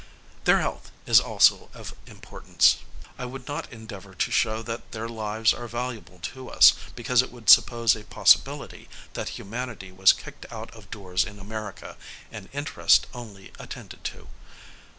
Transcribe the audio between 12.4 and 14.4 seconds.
interest only attended to.